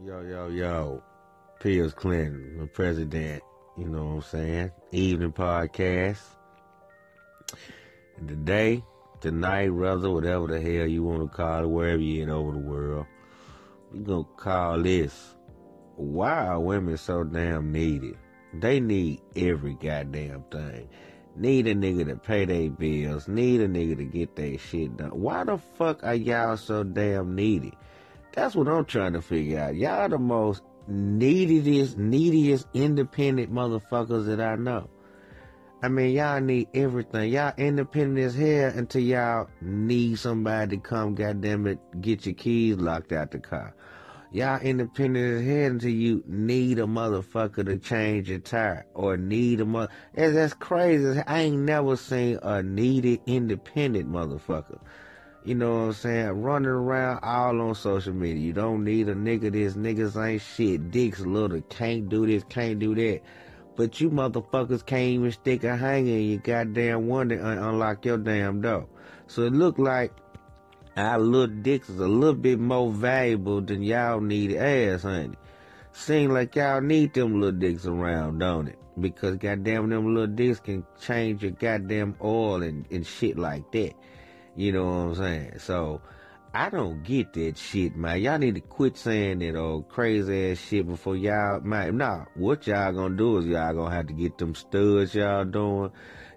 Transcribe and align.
Yo, 0.00 0.20
yo, 0.22 0.48
yo. 0.48 1.02
Piers 1.60 1.92
Clinton, 1.94 2.58
the 2.58 2.66
president, 2.66 3.40
you 3.78 3.86
know 3.88 4.04
what 4.04 4.14
I'm 4.14 4.22
saying? 4.22 4.70
Evening 4.90 5.32
podcast. 5.32 6.18
Today, 8.26 8.82
tonight, 9.20 9.66
rather, 9.66 10.10
whatever 10.10 10.48
the 10.48 10.60
hell 10.60 10.88
you 10.88 11.04
want 11.04 11.30
to 11.30 11.36
call 11.36 11.64
it, 11.64 11.68
wherever 11.68 12.02
you're 12.02 12.24
in 12.24 12.30
over 12.30 12.50
the 12.50 12.58
world, 12.58 13.06
we 13.92 14.00
gonna 14.00 14.24
call 14.36 14.82
this 14.82 15.36
Why 15.94 16.46
are 16.46 16.58
women 16.58 16.96
so 16.96 17.22
damn 17.22 17.70
needed? 17.70 18.16
They 18.54 18.80
need 18.80 19.20
every 19.36 19.74
goddamn 19.74 20.44
thing. 20.50 20.88
Need 21.36 21.68
a 21.68 21.74
nigga 21.76 22.08
to 22.08 22.16
pay 22.16 22.44
their 22.44 22.70
bills. 22.70 23.28
Need 23.28 23.60
a 23.60 23.68
nigga 23.68 23.98
to 23.98 24.04
get 24.04 24.34
their 24.34 24.58
shit 24.58 24.96
done. 24.96 25.10
Why 25.10 25.44
the 25.44 25.58
fuck 25.58 26.02
are 26.02 26.14
y'all 26.14 26.56
so 26.56 26.82
damn 26.82 27.36
needy? 27.36 27.74
That's 28.32 28.54
what 28.54 28.68
I'm 28.68 28.84
trying 28.84 29.12
to 29.12 29.22
figure 29.22 29.58
out. 29.58 29.76
Y'all 29.76 30.08
the 30.08 30.18
most 30.18 30.62
neediest, 30.88 31.98
neediest, 31.98 32.66
independent 32.74 33.52
motherfuckers 33.52 34.26
that 34.26 34.40
I 34.40 34.56
know. 34.56 34.88
I 35.82 35.88
mean, 35.88 36.14
y'all 36.14 36.40
need 36.40 36.68
everything. 36.74 37.32
Y'all 37.32 37.52
independent 37.58 38.18
as 38.18 38.34
hell 38.34 38.72
until 38.74 39.02
y'all 39.02 39.48
need 39.60 40.18
somebody 40.18 40.76
to 40.76 40.82
come, 40.82 41.14
goddamn 41.14 41.66
it, 41.66 41.78
get 42.00 42.24
your 42.24 42.34
keys 42.34 42.76
locked 42.76 43.12
out 43.12 43.32
the 43.32 43.38
car. 43.38 43.74
Y'all 44.30 44.60
independent 44.60 45.40
as 45.40 45.46
hell 45.46 45.70
until 45.72 45.90
you 45.90 46.24
need 46.26 46.78
a 46.78 46.84
motherfucker 46.84 47.66
to 47.66 47.76
change 47.76 48.30
your 48.30 48.38
tire 48.38 48.86
or 48.94 49.18
need 49.18 49.60
a 49.60 49.64
mother. 49.66 49.92
That's 50.14 50.54
crazy. 50.54 51.20
I 51.26 51.40
ain't 51.40 51.58
never 51.58 51.96
seen 51.96 52.38
a 52.42 52.62
needed 52.62 53.20
independent 53.26 54.10
motherfucker. 54.10 54.80
You 55.44 55.56
know 55.56 55.72
what 55.72 55.84
I'm 55.86 55.92
saying? 55.94 56.42
Running 56.42 56.68
around 56.68 57.20
all 57.24 57.60
on 57.60 57.74
social 57.74 58.12
media. 58.12 58.40
You 58.40 58.52
don't 58.52 58.84
need 58.84 59.08
a 59.08 59.14
nigga 59.14 59.50
this. 59.50 59.74
Niggas 59.74 60.16
ain't 60.24 60.40
shit. 60.40 60.92
Dicks 60.92 61.18
little. 61.18 61.60
Can't 61.62 62.08
do 62.08 62.26
this. 62.26 62.44
Can't 62.48 62.78
do 62.78 62.94
that. 62.94 63.22
But 63.74 64.00
you 64.00 64.10
motherfuckers 64.10 64.86
can't 64.86 65.02
even 65.02 65.32
stick 65.32 65.64
a 65.64 65.76
hanger 65.76 66.12
in 66.12 66.30
your 66.30 66.38
goddamn 66.38 67.08
window 67.08 67.36
and 67.36 67.58
unlock 67.58 68.04
your 68.04 68.18
damn 68.18 68.60
door. 68.60 68.86
So 69.26 69.42
it 69.42 69.52
look 69.52 69.78
like 69.78 70.12
our 70.96 71.18
little 71.18 71.56
dicks 71.56 71.88
is 71.88 71.98
a 71.98 72.06
little 72.06 72.34
bit 72.34 72.60
more 72.60 72.92
valuable 72.92 73.62
than 73.62 73.82
y'all 73.82 74.20
need 74.20 74.54
ass, 74.54 75.02
honey. 75.02 75.36
Seem 75.92 76.30
like 76.30 76.54
y'all 76.54 76.80
need 76.80 77.14
them 77.14 77.40
little 77.40 77.58
dicks 77.58 77.86
around, 77.86 78.38
don't 78.38 78.68
it? 78.68 78.78
Because 79.00 79.36
goddamn 79.38 79.88
them 79.88 80.14
little 80.14 80.32
dicks 80.32 80.60
can 80.60 80.86
change 81.00 81.42
your 81.42 81.52
goddamn 81.52 82.14
oil 82.22 82.62
and, 82.62 82.86
and 82.92 83.06
shit 83.06 83.38
like 83.38 83.72
that. 83.72 83.94
You 84.56 84.72
know 84.72 84.84
what 84.84 84.92
I'm 84.92 85.14
saying? 85.14 85.58
So 85.58 86.00
I 86.54 86.68
don't 86.68 87.02
get 87.02 87.32
that 87.34 87.56
shit, 87.56 87.96
man. 87.96 88.20
Y'all 88.20 88.38
need 88.38 88.56
to 88.56 88.60
quit 88.60 88.96
saying 88.96 89.38
that 89.40 89.56
old 89.56 89.88
crazy 89.88 90.52
ass 90.52 90.58
shit 90.58 90.86
before 90.86 91.16
y'all 91.16 91.60
man. 91.60 91.96
Nah, 91.96 92.26
what 92.34 92.66
y'all 92.66 92.92
gonna 92.92 93.16
do 93.16 93.38
is 93.38 93.46
y'all 93.46 93.74
gonna 93.74 93.94
have 93.94 94.08
to 94.08 94.12
get 94.12 94.38
them 94.38 94.54
studs 94.54 95.14
y'all 95.14 95.44
doing 95.44 95.90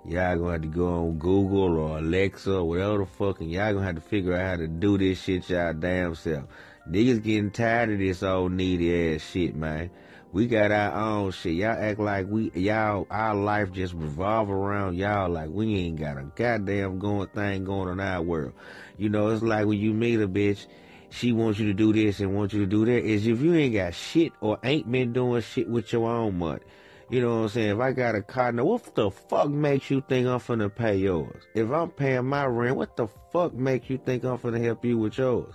Y'all 0.08 0.38
gonna 0.38 0.52
have 0.52 0.62
to 0.62 0.68
go 0.68 0.88
on 0.88 1.18
Google 1.18 1.80
or 1.80 1.98
Alexa 1.98 2.58
or 2.58 2.64
whatever 2.64 3.00
the 3.00 3.06
fuck, 3.08 3.42
and 3.42 3.50
y'all 3.52 3.74
gonna 3.74 3.86
have 3.86 3.96
to 3.96 4.02
figure 4.02 4.36
out 4.36 4.46
how 4.48 4.56
to 4.58 4.68
do 4.68 5.00
this 5.00 5.20
shit 5.20 5.50
y'all 5.50 5.74
damn 5.74 6.14
self. 6.14 6.44
Niggas 6.88 7.24
getting 7.24 7.50
tired 7.50 7.92
of 7.92 7.98
this 7.98 8.22
old 8.22 8.52
needy 8.52 9.16
ass 9.16 9.24
shit, 9.24 9.56
man. 9.56 9.90
We 10.36 10.48
got 10.48 10.70
our 10.70 10.92
own 10.92 11.32
shit. 11.32 11.54
Y'all 11.54 11.82
act 11.82 11.98
like 11.98 12.28
we, 12.28 12.52
y'all, 12.56 13.08
our 13.10 13.34
life 13.34 13.72
just 13.72 13.94
revolve 13.94 14.50
around 14.50 14.98
y'all 14.98 15.30
like 15.30 15.50
we 15.50 15.74
ain't 15.78 15.98
got 15.98 16.18
a 16.18 16.24
goddamn 16.36 17.00
going 17.00 17.30
thing 17.30 17.64
going 17.64 17.88
on 17.88 18.02
our 18.02 18.22
world. 18.22 18.52
You 18.98 19.08
know, 19.08 19.30
it's 19.30 19.42
like 19.42 19.66
when 19.66 19.80
you 19.80 19.94
meet 19.94 20.20
a 20.20 20.28
bitch, 20.28 20.66
she 21.10 21.32
wants 21.32 21.58
you 21.58 21.68
to 21.68 21.74
do 21.74 21.94
this 21.94 22.20
and 22.20 22.36
wants 22.36 22.54
you 22.54 22.60
to 22.60 22.66
do 22.66 22.84
that. 22.84 23.06
Is 23.06 23.26
if 23.26 23.40
you 23.40 23.56
ain't 23.56 23.76
got 23.76 23.94
shit 23.94 24.34
or 24.42 24.60
ain't 24.62 24.92
been 24.92 25.14
doing 25.14 25.42
shit 25.42 25.70
with 25.70 25.94
your 25.94 26.10
own 26.10 26.38
money. 26.38 26.64
You 27.10 27.22
know 27.22 27.36
what 27.36 27.44
I'm 27.44 27.48
saying? 27.48 27.70
If 27.70 27.80
I 27.80 27.94
got 27.94 28.16
a 28.16 28.22
car, 28.22 28.52
now 28.52 28.66
what 28.66 28.94
the 28.94 29.12
fuck 29.12 29.50
makes 29.50 29.90
you 29.90 30.04
think 30.06 30.28
I'm 30.28 30.40
finna 30.40 30.76
pay 30.76 30.98
yours? 30.98 31.44
If 31.54 31.72
I'm 31.72 31.92
paying 31.92 32.26
my 32.26 32.46
rent, 32.46 32.76
what 32.76 32.98
the 32.98 33.08
fuck 33.32 33.54
makes 33.54 33.90
you 33.90 33.98
think 34.00 34.26
I'm 34.26 34.38
finna 34.38 34.62
help 34.62 34.84
you 34.84 34.98
with 34.98 35.18
yours? 35.18 35.54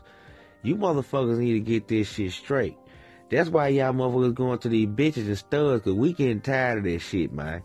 You 0.63 0.77
motherfuckers 0.77 1.37
need 1.37 1.53
to 1.53 1.61
get 1.61 1.87
this 1.87 2.09
shit 2.09 2.33
straight. 2.33 2.79
That's 3.31 3.49
why 3.49 3.69
y'all 3.69 3.93
motherfuckers 3.93 4.35
going 4.35 4.59
to 4.59 4.69
these 4.69 4.89
bitches 4.89 5.27
and 5.27 5.39
studs, 5.39 5.85
cause 5.85 5.95
we 5.95 6.13
getting 6.13 6.41
tired 6.41 6.79
of 6.79 6.85
this 6.85 7.03
shit, 7.03 7.33
man. 7.33 7.63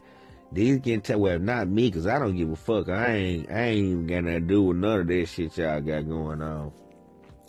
These 0.51 0.77
getting 0.77 1.01
tired, 1.01 1.19
well, 1.19 1.39
not 1.39 1.67
me, 1.67 1.89
cause 1.89 2.05
I 2.05 2.19
don't 2.19 2.37
give 2.37 2.51
a 2.51 2.55
fuck. 2.55 2.87
I 2.87 3.15
ain't, 3.15 3.51
I 3.51 3.61
ain't 3.61 3.85
even 3.85 4.07
got 4.07 4.23
nothing 4.25 4.41
to 4.41 4.47
do 4.47 4.63
with 4.63 4.77
none 4.77 4.99
of 5.01 5.07
that 5.07 5.25
shit 5.25 5.57
y'all 5.57 5.81
got 5.81 6.07
going 6.07 6.41
on. 6.43 6.71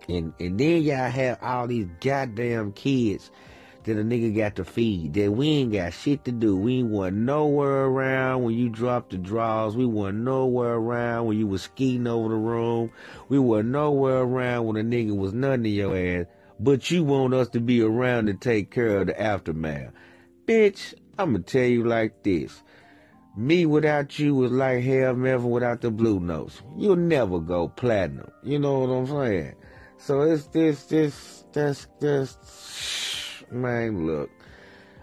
And, 0.08 0.32
and 0.40 0.58
then 0.58 0.82
y'all 0.82 1.10
have 1.10 1.38
all 1.42 1.66
these 1.66 1.88
goddamn 2.00 2.72
kids 2.72 3.30
that 3.84 3.98
a 3.98 4.02
nigga 4.02 4.34
got 4.34 4.56
to 4.56 4.64
feed. 4.64 5.12
That 5.14 5.32
we 5.32 5.48
ain't 5.48 5.72
got 5.72 5.92
shit 5.92 6.24
to 6.24 6.32
do. 6.32 6.56
We 6.56 6.78
ain't 6.78 6.88
want 6.88 7.16
nowhere 7.16 7.84
around 7.84 8.44
when 8.44 8.54
you 8.54 8.70
dropped 8.70 9.10
the 9.10 9.18
drawers. 9.18 9.76
We 9.76 9.84
want 9.84 10.16
nowhere 10.16 10.74
around 10.74 11.26
when 11.26 11.38
you 11.38 11.46
was 11.46 11.62
skiing 11.62 12.06
over 12.06 12.30
the 12.30 12.36
room. 12.36 12.92
We 13.28 13.38
were 13.38 13.62
nowhere 13.62 14.22
around 14.22 14.66
when 14.66 14.76
a 14.76 14.82
nigga 14.82 15.14
was 15.14 15.34
nothing 15.34 15.66
in 15.66 15.72
your 15.72 15.96
ass. 15.96 16.26
But 16.58 16.90
you 16.90 17.04
want 17.04 17.34
us 17.34 17.48
to 17.50 17.60
be 17.60 17.82
around 17.82 18.26
to 18.26 18.34
take 18.34 18.70
care 18.70 18.98
of 18.98 19.08
the 19.08 19.20
aftermath. 19.20 19.92
Bitch, 20.46 20.94
I'ma 21.18 21.40
tell 21.44 21.64
you 21.64 21.84
like 21.84 22.22
this. 22.22 22.62
Me 23.36 23.66
without 23.66 24.18
you 24.18 24.42
is 24.44 24.52
like 24.52 24.82
Harold 24.82 25.18
Melvin 25.18 25.50
without 25.50 25.82
the 25.82 25.90
blue 25.90 26.20
notes. 26.20 26.62
You'll 26.78 26.96
never 26.96 27.38
go 27.38 27.68
platinum. 27.68 28.30
You 28.42 28.58
know 28.58 28.78
what 28.78 28.90
I'm 28.90 29.06
saying? 29.06 29.54
So 29.98 30.22
it's 30.22 30.46
this, 30.46 30.84
this, 30.84 31.44
this, 31.52 31.86
this, 32.00 33.44
man, 33.50 34.06
look, 34.06 34.30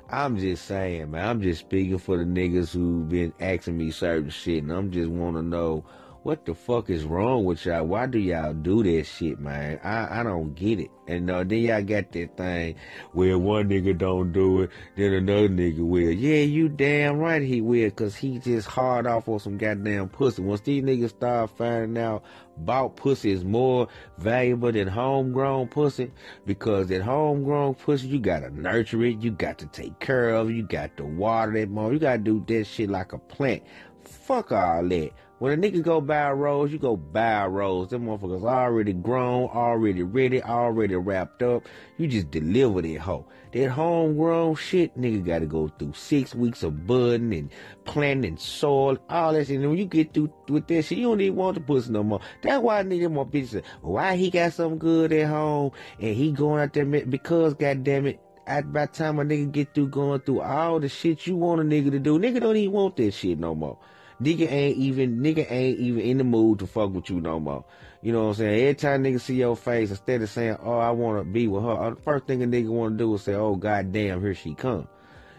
I'm 0.09 0.37
just 0.37 0.65
saying, 0.65 1.11
man. 1.11 1.27
I'm 1.27 1.41
just 1.41 1.61
speaking 1.61 1.97
for 1.97 2.17
the 2.17 2.23
niggas 2.23 2.73
who've 2.73 3.07
been 3.07 3.33
asking 3.39 3.77
me 3.77 3.91
certain 3.91 4.29
shit, 4.29 4.63
and 4.63 4.71
I'm 4.71 4.91
just 4.91 5.09
want 5.09 5.35
to 5.35 5.41
know 5.43 5.85
what 6.23 6.45
the 6.45 6.56
fuck 6.56 6.89
is 6.89 7.03
wrong 7.03 7.44
with 7.44 7.66
y'all? 7.66 7.85
Why 7.85 8.06
do 8.06 8.17
y'all 8.17 8.53
do 8.53 8.81
that 8.81 9.03
shit, 9.03 9.39
man? 9.39 9.79
I, 9.84 10.22
I 10.22 10.23
don't 10.23 10.56
get 10.56 10.79
it. 10.79 10.89
And 11.06 11.29
uh, 11.29 11.44
then 11.44 11.59
y'all 11.59 11.84
got 11.84 12.13
that 12.13 12.38
thing 12.38 12.75
where 13.11 13.38
one 13.38 13.67
nigga 13.67 13.97
don't 13.97 14.31
do 14.31 14.62
it, 14.62 14.69
then 14.95 15.12
another 15.12 15.50
nigga 15.50 15.79
will. 15.79 16.12
Yeah, 16.12 16.44
you 16.44 16.69
damn 16.69 17.17
right 17.17 17.41
he 17.41 17.59
will, 17.59 17.91
cause 17.91 18.16
he 18.16 18.39
just 18.39 18.69
hard 18.69 19.06
off 19.06 19.28
on 19.28 19.39
some 19.39 19.57
goddamn 19.57 20.07
pussy. 20.07 20.41
Once 20.41 20.62
these 20.62 20.81
niggas 20.81 21.09
start 21.09 21.50
finding 21.57 22.01
out 22.01 22.23
bought 22.56 22.95
pussy 22.95 23.31
is 23.31 23.44
more 23.44 23.88
valuable 24.17 24.72
than 24.72 24.88
homegrown 24.88 25.67
pussy, 25.67 26.12
because 26.45 26.88
that 26.88 27.01
homegrown 27.01 27.73
pussy, 27.73 28.07
you 28.07 28.19
gotta 28.19 28.50
nurture 28.50 29.03
it, 29.03 29.19
you 29.19 29.31
got 29.31 29.57
to 29.57 29.66
take 29.67 30.00
care 30.00 30.29
of 30.29 30.50
it, 30.50 30.53
you 30.53 30.63
got 30.63 30.95
to 30.95 31.03
water 31.03 31.57
it 31.57 31.69
more, 31.69 31.91
you 31.91 32.00
gotta 32.00 32.19
do 32.19 32.41
that 32.47 32.66
shit 32.66 32.89
like 32.89 33.12
a 33.12 33.17
plant. 33.17 33.62
Fuck 34.05 34.51
all 34.51 34.87
that. 34.87 35.11
When 35.39 35.51
a 35.51 35.57
nigga 35.57 35.81
go 35.81 35.99
buy 35.99 36.29
a 36.29 36.33
rose, 36.33 36.71
you 36.71 36.79
go 36.79 36.95
buy 36.95 37.43
a 37.43 37.49
rose. 37.49 37.89
Them 37.89 38.05
motherfuckers 38.05 38.43
already 38.43 38.93
grown, 38.93 39.49
already 39.49 40.01
ready, 40.01 40.41
already 40.41 40.95
wrapped 40.95 41.43
up. 41.43 41.67
You 41.97 42.07
just 42.07 42.31
deliver 42.31 42.81
that 42.81 42.99
hoe. 42.99 43.25
That 43.51 43.69
homegrown 43.69 44.55
shit, 44.55 44.97
nigga 44.97 45.25
gotta 45.25 45.45
go 45.45 45.67
through 45.67 45.93
six 45.95 46.33
weeks 46.33 46.63
of 46.63 46.87
budding 46.87 47.33
and 47.33 47.51
planting 47.83 48.37
soil, 48.37 48.97
all 49.09 49.33
that 49.33 49.47
shit. 49.47 49.59
And 49.59 49.69
when 49.69 49.77
you 49.77 49.85
get 49.85 50.13
through 50.13 50.33
with 50.47 50.67
that 50.67 50.83
shit, 50.83 50.97
you 50.97 51.09
don't 51.09 51.19
even 51.19 51.35
want 51.35 51.55
the 51.55 51.61
pussy 51.61 51.91
no 51.91 52.03
more. 52.03 52.21
That's 52.41 52.63
why 52.63 52.81
nigga 52.83 53.11
more 53.11 53.27
bitches 53.27 53.63
why 53.81 54.15
he 54.15 54.29
got 54.29 54.53
something 54.53 54.79
good 54.79 55.11
at 55.11 55.27
home 55.27 55.71
and 55.99 56.15
he 56.15 56.31
going 56.31 56.61
out 56.63 56.71
there 56.73 56.85
because 56.85 57.53
goddamn 57.53 58.07
it, 58.07 58.19
at 58.47 58.71
by 58.71 58.85
time 58.85 59.19
a 59.19 59.23
nigga 59.23 59.51
get 59.51 59.73
through 59.73 59.87
going 59.87 60.19
through 60.21 60.41
all 60.41 60.79
the 60.79 60.89
shit 60.89 61.27
you 61.27 61.35
want 61.35 61.61
a 61.61 61.63
nigga 61.63 61.91
to 61.91 61.99
do, 61.99 62.19
nigga 62.19 62.39
don't 62.39 62.55
even 62.55 62.73
want 62.73 62.95
that 62.97 63.11
shit 63.11 63.39
no 63.39 63.55
more. 63.55 63.77
Nigga 64.21 64.51
ain't 64.51 64.77
even 64.77 65.19
nigga 65.19 65.49
ain't 65.49 65.79
even 65.79 66.01
in 66.01 66.17
the 66.17 66.23
mood 66.23 66.59
to 66.59 66.67
fuck 66.67 66.93
with 66.93 67.09
you 67.09 67.19
no 67.19 67.39
more. 67.39 67.65
You 68.01 68.11
know 68.11 68.23
what 68.23 68.27
I'm 68.29 68.33
saying? 68.35 68.61
Every 68.61 68.75
time 68.75 69.03
nigga 69.03 69.19
see 69.19 69.35
your 69.35 69.55
face, 69.55 69.89
instead 69.89 70.21
of 70.21 70.29
saying, 70.29 70.57
"Oh, 70.61 70.77
I 70.77 70.91
want 70.91 71.19
to 71.19 71.29
be 71.29 71.47
with 71.47 71.63
her," 71.63 71.71
uh, 71.71 71.89
the 71.91 71.95
first 71.97 72.25
thing 72.25 72.43
a 72.43 72.45
nigga 72.45 72.67
want 72.67 72.97
to 72.97 73.03
do 73.03 73.13
is 73.15 73.23
say, 73.23 73.33
"Oh, 73.33 73.56
goddamn, 73.56 74.21
here 74.21 74.35
she 74.35 74.53
come." 74.53 74.88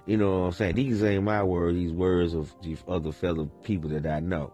You 0.06 0.19
know 0.19 0.40
what 0.40 0.46
I'm 0.46 0.52
saying? 0.52 0.75
These 0.75 1.02
ain't 1.02 1.25
my 1.25 1.43
words. 1.43 1.76
These 1.76 1.93
words 1.93 2.34
of 2.34 2.55
these 2.62 2.82
other 2.87 3.12
fellow 3.12 3.46
people 3.62 3.90
that 3.90 4.06
I 4.06 4.20
know 4.20 4.52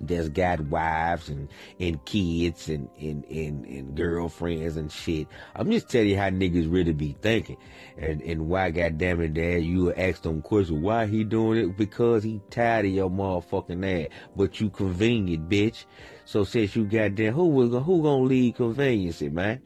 that's 0.00 0.28
got 0.28 0.60
wives 0.60 1.28
and, 1.28 1.48
and 1.78 2.04
kids 2.04 2.68
and, 2.68 2.88
and, 3.00 3.24
and, 3.26 3.64
and 3.66 3.94
girlfriends 3.94 4.76
and 4.76 4.90
shit. 4.90 5.28
I'm 5.54 5.70
just 5.70 5.88
telling 5.88 6.08
you 6.08 6.16
how 6.16 6.30
niggas 6.30 6.72
really 6.72 6.92
be 6.92 7.16
thinking. 7.20 7.56
And, 7.98 8.22
and 8.22 8.48
why, 8.48 8.70
goddamn 8.70 9.20
it, 9.20 9.34
dad, 9.34 9.62
you 9.62 9.92
ask 9.92 10.22
them 10.22 10.42
questions. 10.42 10.82
Why 10.82 11.06
he 11.06 11.24
doing 11.24 11.58
it? 11.58 11.76
Because 11.76 12.22
he 12.22 12.40
tired 12.50 12.86
of 12.86 12.92
your 12.92 13.10
motherfucking 13.10 14.04
ass. 14.04 14.10
But 14.34 14.60
you 14.60 14.70
convenient, 14.70 15.48
bitch. 15.48 15.84
So 16.24 16.44
since 16.44 16.74
you 16.76 16.84
goddamn, 16.84 17.34
who 17.34 17.46
will, 17.46 17.80
who 17.80 18.02
gonna 18.02 18.22
lead 18.22 18.56
convenience, 18.56 19.20
man? 19.20 19.60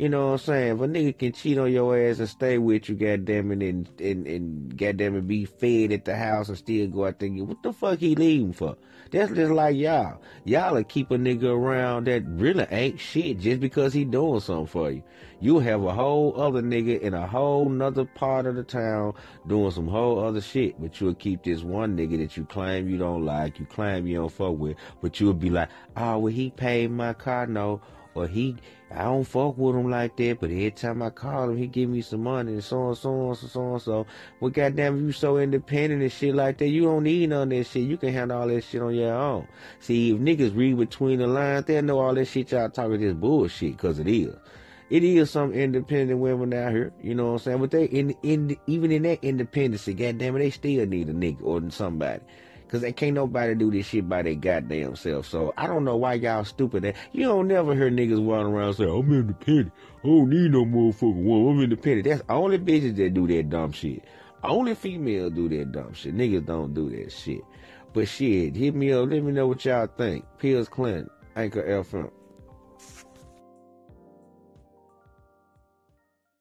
You 0.00 0.08
know 0.08 0.28
what 0.28 0.32
I'm 0.32 0.38
saying? 0.38 0.76
If 0.76 0.80
a 0.80 0.86
nigga 0.88 1.18
can 1.18 1.32
cheat 1.32 1.58
on 1.58 1.70
your 1.70 1.94
ass 1.94 2.20
and 2.20 2.28
stay 2.30 2.56
with 2.56 2.88
you, 2.88 2.94
goddamn 2.94 3.52
it, 3.52 3.62
and, 3.62 3.86
and, 4.00 4.26
and 4.26 4.74
goddamn 4.74 5.14
it, 5.16 5.28
be 5.28 5.44
fed 5.44 5.92
at 5.92 6.06
the 6.06 6.16
house 6.16 6.48
and 6.48 6.56
still 6.56 6.86
go 6.86 7.04
out 7.04 7.18
there, 7.18 7.28
what 7.28 7.62
the 7.62 7.70
fuck 7.74 7.98
he 7.98 8.14
leaving 8.14 8.54
for? 8.54 8.78
That's 9.10 9.30
just 9.30 9.52
like 9.52 9.76
y'all. 9.76 10.22
Y'all 10.44 10.72
will 10.72 10.84
keep 10.84 11.10
a 11.10 11.18
nigga 11.18 11.54
around 11.54 12.06
that 12.06 12.22
really 12.26 12.66
ain't 12.70 12.98
shit 12.98 13.40
just 13.40 13.60
because 13.60 13.92
he 13.92 14.06
doing 14.06 14.40
something 14.40 14.68
for 14.68 14.90
you. 14.90 15.02
You'll 15.38 15.60
have 15.60 15.82
a 15.82 15.92
whole 15.92 16.40
other 16.40 16.62
nigga 16.62 16.98
in 16.98 17.12
a 17.12 17.26
whole 17.26 17.68
nother 17.68 18.06
part 18.06 18.46
of 18.46 18.54
the 18.54 18.62
town 18.62 19.12
doing 19.48 19.70
some 19.70 19.88
whole 19.88 20.24
other 20.24 20.40
shit, 20.40 20.80
but 20.80 20.98
you'll 20.98 21.14
keep 21.14 21.42
this 21.42 21.62
one 21.62 21.98
nigga 21.98 22.16
that 22.18 22.38
you 22.38 22.46
claim 22.46 22.88
you 22.88 22.96
don't 22.96 23.26
like, 23.26 23.58
you 23.58 23.66
claim 23.66 24.06
you 24.06 24.16
don't 24.16 24.32
fuck 24.32 24.56
with, 24.56 24.78
but 25.02 25.20
you'll 25.20 25.34
be 25.34 25.50
like, 25.50 25.68
oh, 25.94 26.16
well, 26.16 26.32
he 26.32 26.48
paid 26.48 26.90
my 26.90 27.12
car 27.12 27.46
note, 27.46 27.82
or 28.14 28.26
he, 28.26 28.56
I 28.90 29.04
don't 29.04 29.24
fuck 29.24 29.56
with 29.56 29.76
him 29.76 29.88
like 29.90 30.16
that, 30.16 30.38
but 30.40 30.50
every 30.50 30.72
time 30.72 31.02
I 31.02 31.10
call 31.10 31.50
him, 31.50 31.56
he 31.56 31.66
give 31.66 31.88
me 31.88 32.02
some 32.02 32.24
money 32.24 32.54
and 32.54 32.64
so 32.64 32.82
on, 32.82 32.96
so 32.96 33.28
on, 33.28 33.36
so, 33.36 33.46
so 33.46 33.60
on, 33.62 33.80
so. 33.80 34.06
Well, 34.40 34.50
goddamn, 34.50 35.06
you 35.06 35.12
so 35.12 35.38
independent 35.38 36.02
and 36.02 36.10
shit 36.10 36.34
like 36.34 36.58
that, 36.58 36.68
you 36.68 36.82
don't 36.82 37.04
need 37.04 37.30
none 37.30 37.52
of 37.52 37.58
that 37.58 37.64
shit. 37.64 37.84
You 37.84 37.96
can 37.96 38.12
handle 38.12 38.40
all 38.40 38.48
that 38.48 38.64
shit 38.64 38.82
on 38.82 38.94
your 38.94 39.14
own. 39.14 39.46
See, 39.78 40.10
if 40.10 40.18
niggas 40.18 40.56
read 40.56 40.76
between 40.78 41.20
the 41.20 41.26
lines, 41.26 41.66
they'll 41.66 41.82
know 41.82 42.00
all 42.00 42.14
that 42.14 42.26
shit 42.26 42.50
y'all 42.50 42.68
talking 42.68 43.00
this 43.00 43.14
bullshit, 43.14 43.78
cause 43.78 43.98
it 43.98 44.08
is. 44.08 44.34
It 44.90 45.04
is 45.04 45.30
some 45.30 45.52
independent 45.52 46.18
women 46.18 46.52
out 46.52 46.72
here, 46.72 46.92
you 47.00 47.14
know 47.14 47.26
what 47.26 47.32
I'm 47.32 47.38
saying? 47.38 47.60
But 47.60 47.70
they, 47.70 47.84
in, 47.84 48.16
in, 48.24 48.56
even 48.66 48.90
in 48.90 49.04
that 49.04 49.22
independency, 49.22 49.94
goddamn 49.94 50.34
it, 50.34 50.40
they 50.40 50.50
still 50.50 50.84
need 50.84 51.08
a 51.08 51.12
nigga 51.12 51.42
or 51.44 51.70
somebody. 51.70 52.22
Cause 52.70 52.82
they 52.82 52.92
can't 52.92 53.14
nobody 53.14 53.56
do 53.56 53.68
this 53.68 53.86
shit 53.86 54.08
by 54.08 54.22
their 54.22 54.36
goddamn 54.36 54.94
self. 54.94 55.26
So 55.26 55.52
I 55.56 55.66
don't 55.66 55.84
know 55.84 55.96
why 55.96 56.14
y'all 56.14 56.44
stupid. 56.44 56.84
That 56.84 56.94
you 57.10 57.24
don't 57.26 57.48
never 57.48 57.74
hear 57.74 57.90
niggas 57.90 58.22
walking 58.22 58.52
around 58.52 58.74
say, 58.74 58.84
"I'm 58.84 59.12
independent. 59.12 59.72
I 60.04 60.06
don't 60.06 60.30
need 60.30 60.52
no 60.52 60.64
motherfucking 60.64 61.24
woman. 61.24 61.56
I'm 61.56 61.64
independent." 61.64 62.06
That's 62.06 62.22
only 62.28 62.58
bitches 62.58 62.94
that 62.94 63.12
do 63.12 63.26
that 63.26 63.50
dumb 63.50 63.72
shit. 63.72 64.04
Only 64.44 64.76
females 64.76 65.32
do 65.32 65.48
that 65.48 65.72
dumb 65.72 65.94
shit. 65.94 66.16
Niggas 66.16 66.46
don't 66.46 66.72
do 66.72 66.88
that 66.90 67.10
shit. 67.10 67.42
But 67.92 68.06
shit, 68.06 68.54
hit 68.54 68.76
me 68.76 68.92
up. 68.92 69.10
Let 69.10 69.24
me 69.24 69.32
know 69.32 69.48
what 69.48 69.64
y'all 69.64 69.88
think. 69.88 70.24
Pills 70.38 70.68
Clinton, 70.68 71.10
Anchor 71.34 71.64
FM. 71.64 72.12